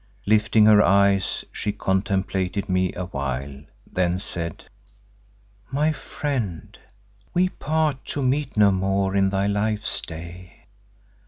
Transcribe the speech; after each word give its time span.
Lifting 0.25 0.65
her 0.65 0.81
eyes 0.81 1.45
she 1.51 1.71
contemplated 1.71 2.67
me 2.67 2.91
a 2.93 3.05
while, 3.05 3.61
then 3.85 4.17
said, 4.17 4.65
"My 5.69 5.91
friend, 5.91 6.75
we 7.35 7.49
part 7.49 8.03
to 8.05 8.23
meet 8.23 8.57
no 8.57 8.71
more 8.71 9.15
in 9.15 9.29
thy 9.29 9.45
life's 9.45 10.01
day. 10.01 10.63